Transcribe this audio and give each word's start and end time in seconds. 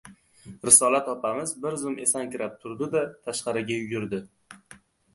Risolat 0.65 1.11
opamiz 1.13 1.53
bir 1.67 1.77
zum 1.83 1.99
esankirab 2.07 2.59
turdi-da, 2.65 3.07
tashqariga 3.29 3.81
yugurdi. 3.81 4.27